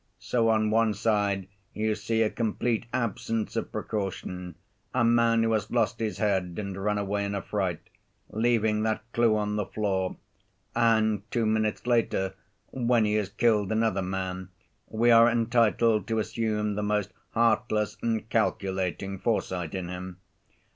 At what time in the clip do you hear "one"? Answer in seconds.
0.71-0.95